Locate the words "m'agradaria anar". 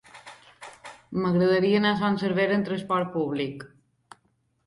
1.23-1.91